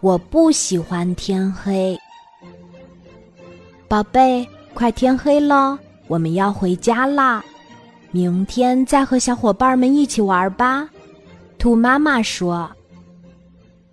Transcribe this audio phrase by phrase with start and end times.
[0.00, 1.98] 我不喜欢天黑。
[3.86, 7.44] 宝贝，快天黑了，我们要回家啦。
[8.10, 10.88] 明天再和小伙伴们一起玩吧。
[11.58, 12.70] 兔妈妈说。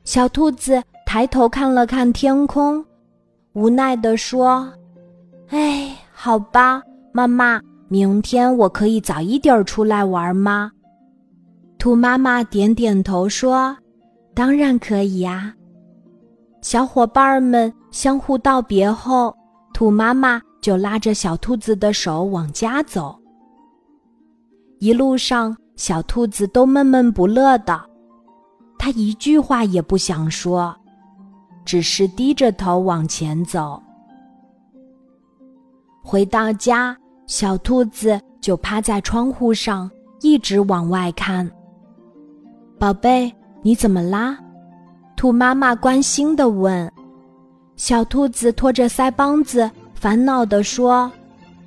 [0.03, 2.83] 小兔子抬头看了看天空，
[3.51, 4.71] 无奈地说
[5.49, 6.81] ：“哎，好吧，
[7.11, 7.59] 妈妈，
[7.89, 10.71] 明天我可以早一点出来玩吗？”
[11.77, 13.75] 兔妈妈点点头说
[14.33, 15.53] ：“当然可以呀。”
[16.69, 19.33] 小伙伴们相互道别后。
[19.73, 23.17] 兔妈妈就拉着小兔子的手往家走。
[24.79, 27.79] 一路上，小兔子都闷闷不乐的，
[28.77, 30.75] 它一句话也不想说，
[31.63, 33.81] 只是低着头往前走。
[36.03, 36.97] 回到家，
[37.27, 39.89] 小兔子就趴在窗户上，
[40.19, 41.49] 一直往外看。
[42.77, 44.37] 宝贝，你怎么啦？
[45.17, 46.89] 兔妈妈关心的问。
[47.75, 51.11] 小兔子拖着腮帮子，烦恼地说：“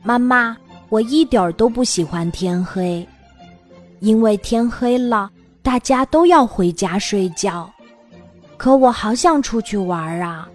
[0.04, 0.56] 妈妈，
[0.88, 3.06] 我一点儿都不喜欢天黑，
[3.98, 5.28] 因为天黑了，
[5.62, 7.68] 大家都要回家睡觉。
[8.56, 10.48] 可我好想出去玩啊！”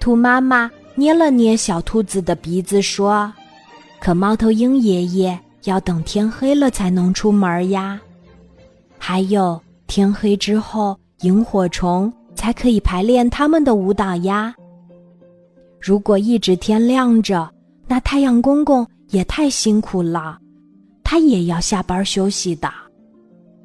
[0.00, 3.32] 兔妈妈捏了捏小兔子的鼻子说
[4.00, 8.00] ：“可猫头鹰爷爷要等天黑了才能出门呀，
[8.98, 14.54] 还有天黑之后，萤火虫。”才可以排练他们的舞蹈呀。
[15.80, 17.50] 如果一直天亮着，
[17.88, 20.38] 那太阳公公也太辛苦了，
[21.02, 22.70] 他也要下班休息的。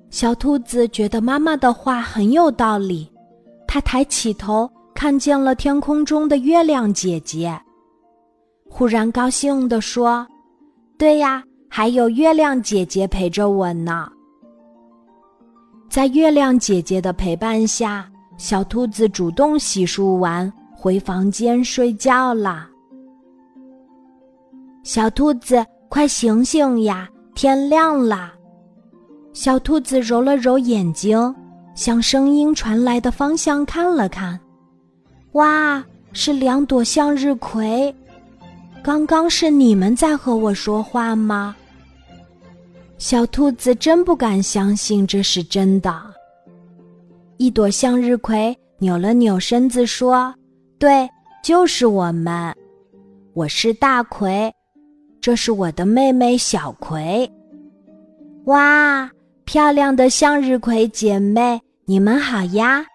[0.09, 3.11] 小兔子觉得妈妈的话很有道理，
[3.67, 7.61] 它抬起头看见了天空中的月亮姐姐，
[8.69, 10.25] 忽然高兴地说
[10.97, 14.09] ：“对呀，还有月亮姐姐陪着我呢。”
[15.91, 18.09] 在月亮姐姐的陪伴下。
[18.37, 22.67] 小兔子主动洗漱完，回房间睡觉啦。
[24.83, 27.09] 小兔子，快醒醒呀！
[27.35, 28.31] 天亮啦！
[29.33, 31.35] 小兔子揉了揉眼睛，
[31.75, 34.39] 向声音传来的方向看了看。
[35.33, 35.83] 哇，
[36.13, 37.93] 是两朵向日葵！
[38.81, 41.53] 刚刚是你们在和我说话吗？
[43.01, 45.91] 小兔子真不敢相信这是真的。
[47.37, 50.31] 一朵向日葵扭了扭身子说
[50.77, 51.09] ：“对，
[51.43, 52.55] 就是我们。
[53.33, 54.53] 我是大葵，
[55.19, 57.27] 这是我的妹妹小葵。
[58.45, 59.09] 哇，
[59.45, 62.85] 漂亮的向日葵姐妹，你们好呀！”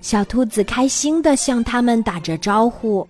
[0.00, 3.06] 小兔子开心的向他们打着招呼。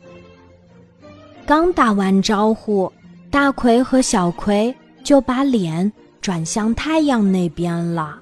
[1.47, 2.93] 刚打完招呼，
[3.31, 5.91] 大葵和小葵就把脸
[6.23, 8.19] 转向太阳那边了。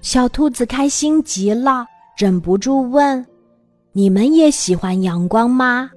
[0.00, 1.86] 小兔子开心极了，
[2.16, 3.24] 忍不住问
[3.92, 5.88] ：“你们也喜欢阳光吗？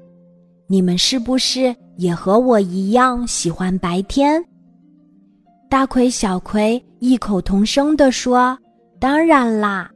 [0.68, 4.44] 你们是不是也和我一样喜欢白天？”
[5.70, 8.58] 大葵、小葵异口同声地说
[9.00, 9.90] ：“当然啦！”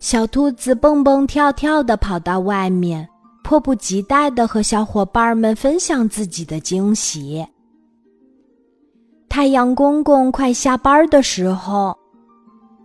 [0.00, 3.08] 小兔子蹦蹦跳跳地跑到外面，
[3.42, 7.44] 迫不及待地和小伙伴们分享自己的惊喜。
[9.28, 11.96] 太阳公公快下班的时候。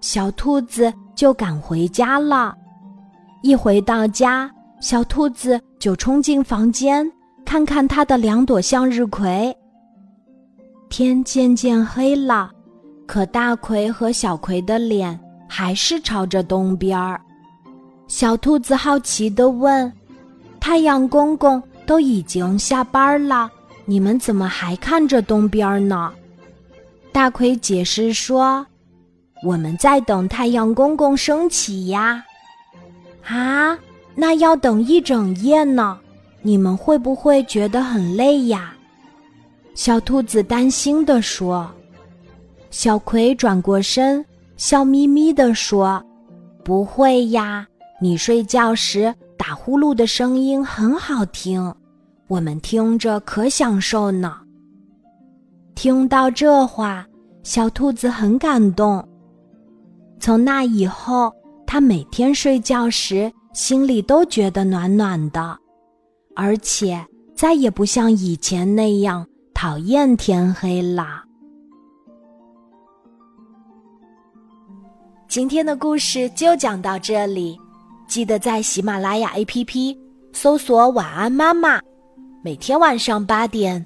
[0.02, 2.54] 小兔子就赶回家了，
[3.42, 7.10] 一回到家，小兔子就冲进房间，
[7.46, 9.56] 看看它的两朵向日葵。
[10.90, 12.52] 天渐渐黑了，
[13.08, 15.18] 可大葵和小葵的脸
[15.48, 17.20] 还是朝着东边儿。
[18.08, 19.92] 小兔子好奇地问
[20.60, 23.50] ：“太阳公公都已经下班了，
[23.86, 26.12] 你们怎么还看着东边儿呢？”
[27.14, 28.66] 大葵解释说。
[29.46, 32.24] 我们在等太阳公公升起呀，
[33.26, 33.78] 啊，
[34.16, 36.00] 那要等一整夜呢，
[36.42, 38.74] 你们会不会觉得很累呀？
[39.76, 41.70] 小兔子担心地说。
[42.72, 44.26] 小葵转过身，
[44.56, 46.02] 笑眯眯地说
[46.64, 47.68] ：“不会呀，
[48.00, 51.76] 你睡觉时打呼噜的声音很好听，
[52.28, 54.38] 我们听着可享受呢。”
[55.84, 57.06] 听到这话，
[57.44, 59.06] 小兔子很感动。
[60.18, 61.30] 从那以后，
[61.68, 65.60] 它每天睡觉时心里都觉得暖暖的，
[66.38, 71.22] 而且再也不像以前那样讨厌天黑啦。
[75.28, 77.60] 今天的故事就讲到这里，
[78.08, 79.98] 记得在喜马拉雅 APP
[80.32, 81.82] 搜索“晚安妈妈”，
[82.42, 83.86] 每天晚上八点，